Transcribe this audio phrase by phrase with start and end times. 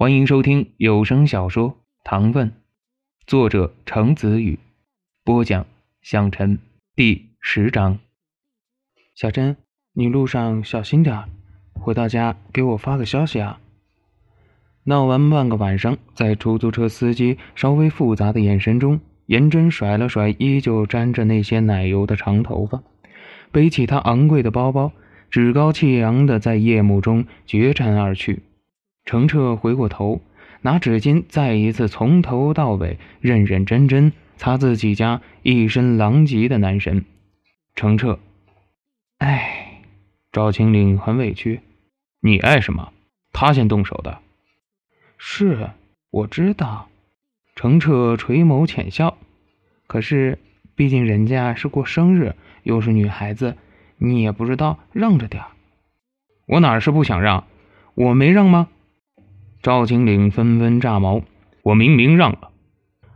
[0.00, 1.70] 欢迎收听有声小说
[2.04, 2.50] 《唐问》，
[3.26, 4.56] 作者程子宇，
[5.24, 5.66] 播讲
[6.02, 6.60] 向晨，
[6.94, 7.98] 第十章。
[9.16, 9.56] 小珍，
[9.94, 11.28] 你路上小心点儿
[11.72, 13.58] 回到家给我发个消息啊！
[14.84, 22.84] 闹完半个晚上，在出租车司机稍微复杂的眼神中，颜真甩了甩依旧沾着那些奶油的长头发，
[23.50, 24.92] 背起他昂贵的包包。
[25.28, 28.44] 趾高气扬的在夜幕中决战而去。
[29.08, 30.20] 程澈回过头，
[30.60, 37.06] 拿纸巾再一次从头到尾认认真真擦自己家一身狼藉的男神。
[37.74, 38.18] 程澈，
[39.16, 39.80] 哎，
[40.30, 41.60] 赵青岭很委屈。
[42.20, 42.92] 你爱什么？
[43.32, 44.18] 他先动手的。
[45.16, 45.70] 是，
[46.10, 46.90] 我知道。
[47.56, 49.16] 程澈垂眸浅笑。
[49.86, 50.38] 可是，
[50.74, 53.56] 毕竟人家是过生日，又是女孩子。
[53.96, 55.42] 你也不知道让着点
[56.44, 57.44] 我哪是不想让，
[57.94, 58.68] 我没让吗？
[59.62, 61.22] 赵青岭纷纷炸毛，
[61.62, 62.50] 我明明让了，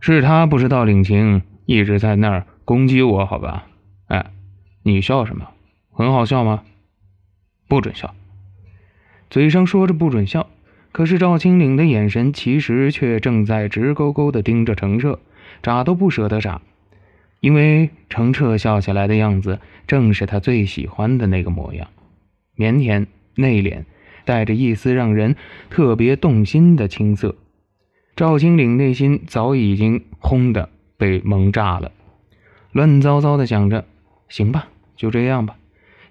[0.00, 3.66] 是他不知道领情，一直在那儿攻击我，好吧？
[4.06, 4.30] 哎，
[4.82, 5.48] 你笑什么？
[5.92, 6.62] 很好笑吗？
[7.66, 8.14] 不准笑！
[9.30, 10.48] 嘴上说着不准笑，
[10.92, 15.18] 可是赵青岭的眼神其实却正在直勾勾的盯着程澈，
[15.62, 16.62] 眨都不舍得眨。
[17.40, 21.88] 因为程澈笑起来的样子，正是他最喜欢的那个模样，
[22.56, 23.84] 腼腆内敛，
[24.28, 25.36] 带着一丝让人
[25.70, 27.34] 特别动心的青涩。
[28.14, 31.92] 赵青岭内心早已经轰的被萌炸了，
[32.72, 33.86] 乱糟糟的想着：
[34.28, 35.56] 行吧，就这样吧，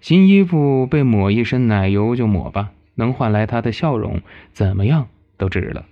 [0.02, 5.86] 新衣服被抹一身奶油就抹吧，能换来他的笑容，怎么样都值了。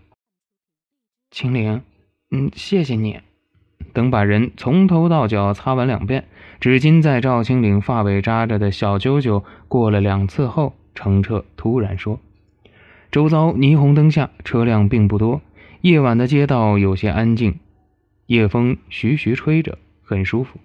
[1.30, 1.84] 青岭，
[2.32, 3.20] 嗯，谢谢你。
[3.94, 6.26] 等把人从头到脚擦完两遍，
[6.60, 12.20] 纸巾在赵青岭发尾扎着的小揪揪过了两次后，程澈突然说
[13.12, 15.42] ：“周遭霓虹灯下车辆并不多，
[15.82, 17.60] 夜晚的街道有些安静，
[18.26, 20.60] 夜风徐徐吹着，很舒服。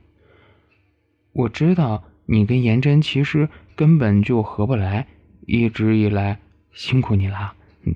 [1.33, 5.07] 我知道你跟颜真其实根本就合不来，
[5.47, 6.39] 一直以来
[6.73, 7.55] 辛苦你了。
[7.85, 7.95] 嗯，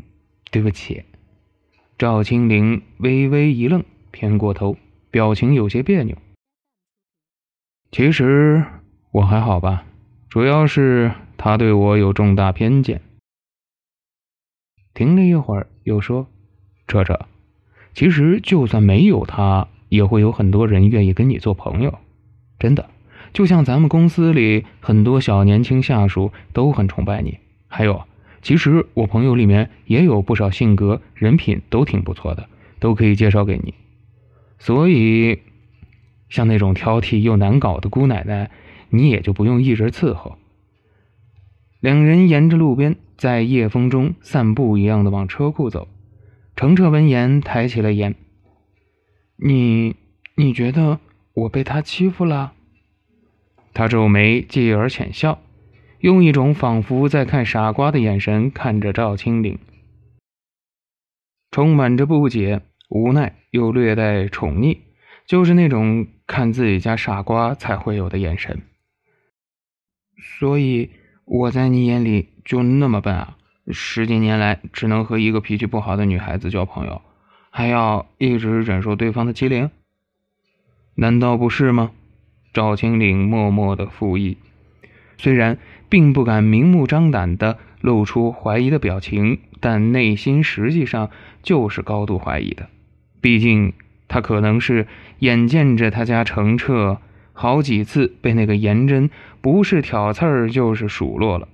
[0.51, 1.05] 对不起。”
[1.97, 4.77] 赵青灵微微一愣，偏过头。
[5.13, 6.19] 表情有些别扭。
[7.93, 8.65] 其实
[9.13, 9.85] 我还好吧，
[10.29, 13.01] 主要是他对我有重大偏见。
[14.93, 16.29] 停了一会儿，又说
[16.87, 17.27] ：“彻彻，
[17.95, 21.99] 其实就算没有他，也会有很多人愿意跟你做朋友。
[22.59, 22.89] 真的，
[23.33, 27.39] 就像咱们公司里很多小年轻下属都很崇拜你。
[27.67, 28.05] 还有，
[28.41, 33.75] 其实我朋友里面也有不少性格、人品都挺不错的，都可以介绍给你。”
[34.61, 35.41] 所以，
[36.29, 38.51] 像那种挑剔又难搞的姑奶奶，
[38.91, 40.39] 你也就不用一直伺候。
[41.85, 45.87] 两人沿着路边，在夜风中散步一样的往车库走。
[46.57, 48.15] 程澈闻言抬起了眼
[49.37, 49.95] ：“你，
[50.35, 50.99] 你觉得
[51.35, 52.55] 我被他欺负了？”
[53.75, 55.43] 他皱眉，继而浅笑，
[55.99, 59.59] 用一种仿佛在看傻瓜的眼神看着赵青岭，
[61.51, 62.63] 充满着不解。
[62.89, 64.79] 无奈又略带宠溺，
[65.27, 68.63] 就是那种看自己家傻瓜才会有的眼神。
[70.39, 70.89] 所以
[71.25, 73.37] 我在你眼里就那么笨啊？
[73.71, 77.01] 十几年来只能和一个脾气不好的女孩子交朋友，
[77.51, 79.71] 还要一直忍受对方的欺凌？
[80.97, 81.91] 难道不是吗？
[82.53, 84.37] 赵青岭默默的附议，
[85.17, 85.59] 虽然
[85.89, 91.11] 并不敢明目张胆的露出怀疑的表情，但内心实际上
[91.43, 92.69] 就是高度怀疑的。
[93.21, 93.73] 毕竟，
[94.09, 94.87] 他可能是
[95.21, 97.01] 眼见着他家程澈
[97.35, 99.11] 好几次被那个颜真
[99.43, 101.49] 不是挑刺儿就是数落了。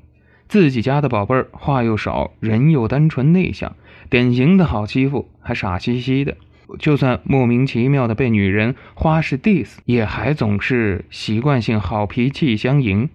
[0.46, 3.74] 自己家的宝贝儿话又少，人又单纯内向，
[4.08, 6.36] 典型的好欺负，还傻兮兮的。
[6.78, 13.08] 就算莫名其妙的被女人花式 diss，也还总是习惯性好脾气相迎。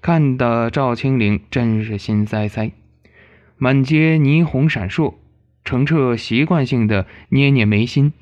[0.00, 2.72] 看得赵青岭真是心塞塞，
[3.56, 5.14] 满街霓虹闪烁。
[5.64, 8.12] 程澈习惯性的捏捏眉心，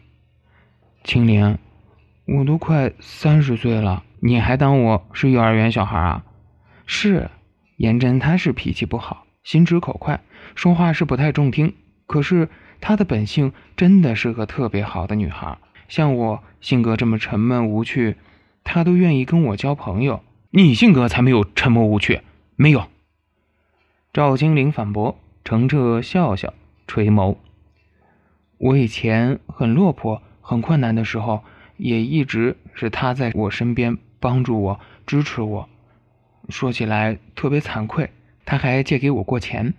[1.03, 1.57] 青灵，
[2.27, 6.25] 我都快三十岁了，你还当我是幼儿园小孩啊？
[6.87, 7.31] 是，
[7.77, 10.21] 颜真她是脾气不好，心直口快，
[10.55, 11.75] 说话是不太中听。
[12.07, 12.49] 可是
[12.81, 15.59] 她的本性真的是个特别好的女孩，
[15.89, 18.17] 像我性格这么沉闷无趣，
[18.65, 20.23] 她都愿意跟我交朋友。
[20.51, 22.23] 你性格才没有沉默无趣，
[22.57, 22.89] 没有。
[24.13, 26.53] 赵青灵反驳，程澈笑笑。
[26.89, 27.37] 垂眸，
[28.59, 31.45] 我以前很落魄、很困难的时候，
[31.81, 35.69] 也一直是他在我身边帮助我、支持我。
[36.51, 38.11] 说起来特别惭愧，
[38.45, 39.73] 他还借给我过钱。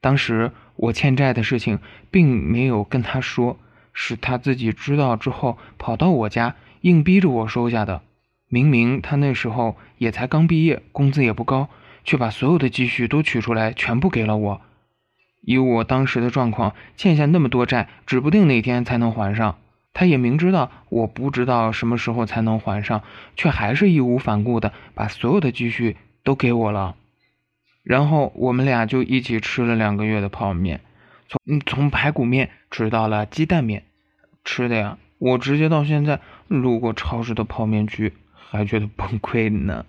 [0.00, 1.80] 当时我欠债的事情
[2.10, 3.58] 并没有跟他说，
[3.92, 8.02] 是他自己知道之后跑到我家，硬逼着我收下的。
[8.48, 11.68] 明明他那时候也才刚毕业，工资也不高，
[12.04, 14.60] 却把所有的积蓄都取出来，全部给了我。
[15.40, 19.56] 以我当时的状况，欠下那么多债，指不定哪天才能还上。
[19.94, 23.02] 他也明知道我不知道什么时候才能还上，
[23.36, 26.96] 却还是义无反顾的把所有的积蓄都给我了。
[27.82, 30.80] 然后我们俩就一起吃了两个月的泡面，
[31.28, 33.82] 从从排骨面吃到了鸡蛋面，
[34.44, 39.84] 吃的呀，我直接到现在路过超市的泡面区还觉得崩溃呢。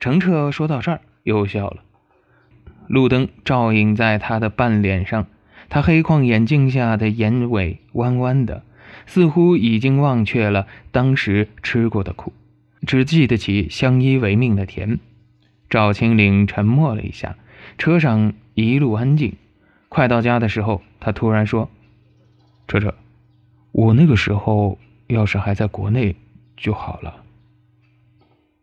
[0.00, 1.82] 程澈说到这儿又笑了，
[2.86, 5.26] 路灯照映在他的半脸上，
[5.68, 8.62] 他黑框眼镜下的眼尾弯弯的，
[9.06, 12.32] 似乎已经忘却了当时吃过的苦，
[12.86, 14.98] 只记得起相依为命的甜。
[15.70, 17.36] 赵青岭沉默了一下，
[17.78, 19.34] 车上一路安静。
[19.88, 21.70] 快到家的时候，他突然说
[22.68, 22.94] ：“车车，
[23.72, 26.14] 我那个时候要是还在国内
[26.56, 27.24] 就好了。”“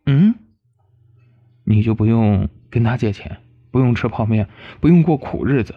[0.06, 0.36] 嗯？
[1.66, 3.38] 你就不用跟他借钱，
[3.72, 4.50] 不用吃泡面，
[4.82, 5.76] 不用过苦日子。”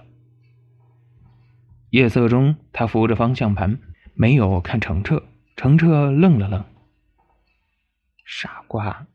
[1.91, 3.79] 夜色中，他扶着方向盘，
[4.17, 5.23] 没有看程澈。
[5.55, 6.65] 程澈愣了愣
[8.27, 9.07] ：“傻瓜。”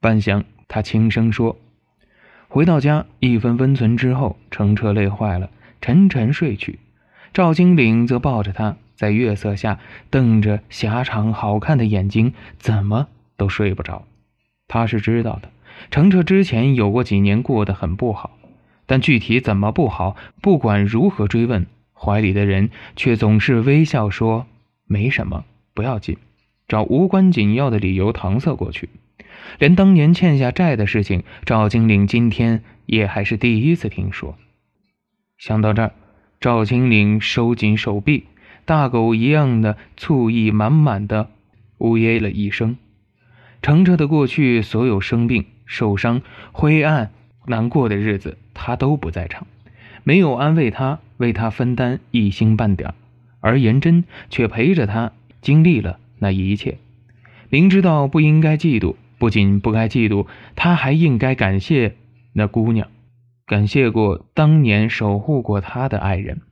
[0.00, 0.44] 半晌。
[0.68, 1.56] 他轻声说
[2.48, 5.48] ：“回到家，一分温存之后，程澈累坏了，
[5.80, 6.80] 沉沉睡去。
[7.32, 9.78] 赵金岭则抱着他，在月色下
[10.10, 13.06] 瞪着狭长好看的眼睛，怎么
[13.36, 14.08] 都睡不着。
[14.66, 15.50] 他是知道的，
[15.92, 18.36] 程澈之前有过几年过得很不好，
[18.86, 21.64] 但具体怎么不好，不管如何追问，
[21.98, 24.46] 怀里的人却总是微笑说：
[24.86, 25.44] 没什么，
[25.74, 26.18] 不要紧，
[26.68, 28.90] 找无关紧要的理由搪塞过去。”
[29.58, 34.36] 连当年欠下债的事情，赵青岭今天也还是第一次听说。
[35.38, 35.92] 想到这儿，
[36.40, 38.24] 赵青岭收紧手臂，
[38.64, 41.30] 大狗一样的醋意满满的
[41.78, 42.76] 呜咽了一声。
[43.62, 46.22] 程澈的过去，所有生病、受伤、
[46.52, 47.12] 灰暗、
[47.46, 49.46] 难过的日子，他都不在场，
[50.02, 52.94] 没有安慰他，为他分担一星半点
[53.40, 56.78] 而颜真却陪着他经历了那一切，
[57.48, 58.96] 明知道不应该嫉妒。
[59.18, 60.26] 不仅不该嫉妒，
[60.56, 61.96] 他还应该感谢
[62.34, 62.88] 那姑娘，
[63.46, 66.42] 感谢过当年守护过他的爱人，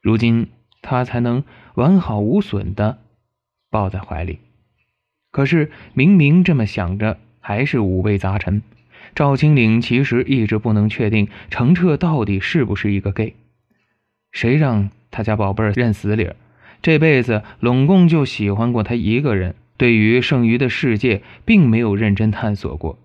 [0.00, 0.48] 如今
[0.80, 1.44] 他才能
[1.74, 2.98] 完好无损的
[3.70, 4.40] 抱在怀里。
[5.30, 8.62] 可是明明这么想着，还是五味杂陈。
[9.14, 13.36] 赵青岭其实一直不能确定程澈到底是不是一个 gay，
[14.32, 16.34] 谁让他家宝贝儿认死理儿，
[16.82, 19.54] 这辈子拢共就喜欢过他一个人。
[19.78, 22.98] 对于剩余的世界，并没有认真探索过。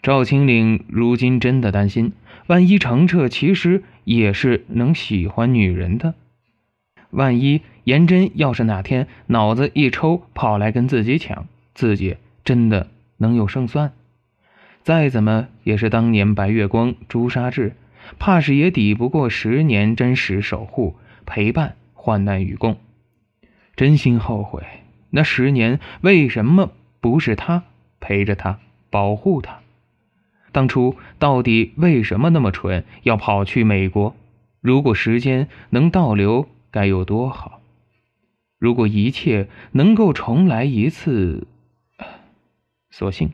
[0.00, 2.12] 赵青岭如今真的担心，
[2.46, 6.14] 万一程澈其实也是能喜欢女人的，
[7.10, 13.92] 万一颜真要是哪天脑子一抽跑来跟自己抢，自己真的能有胜算？
[14.82, 17.74] 再怎么也是当年白月光朱砂痣，
[18.18, 20.96] 怕是也抵不过十年真实守护
[21.26, 22.78] 陪伴患难与共。
[23.76, 24.62] 真心后悔。
[25.10, 27.62] 那十年为什么不是他
[28.00, 28.58] 陪着他
[28.90, 29.60] 保护他？
[30.50, 34.16] 当初到底为什么那么蠢，要跑去美国？
[34.60, 37.60] 如果时间能倒流，该有多好！
[38.58, 41.46] 如果一切能够重来一次，
[42.90, 43.30] 所幸，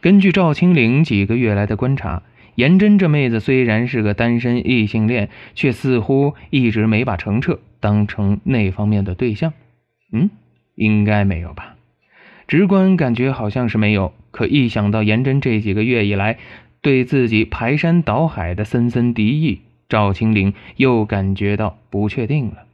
[0.00, 2.22] 根据赵青岭几个月来的观察，
[2.54, 9.52] 颜真这妹子虽然是个单身异性恋，却似乎一直没把程澈当成那方面的对象。
[10.12, 10.30] 嗯。
[10.74, 11.76] 应该没有吧，
[12.48, 14.14] 直观感觉好像是没有。
[14.30, 16.38] 可一想到颜真这几个月以来
[16.80, 22.64] 对自己排山倒海的森森敌意，赵青岭又感觉到不确定了。